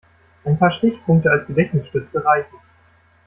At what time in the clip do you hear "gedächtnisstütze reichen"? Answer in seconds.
1.45-2.57